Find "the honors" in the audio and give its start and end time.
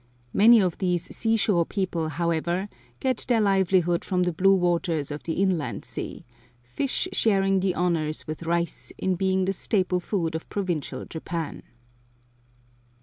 7.59-8.25